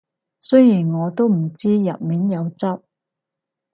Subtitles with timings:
[0.39, 2.81] 雖然我都唔知入面有汁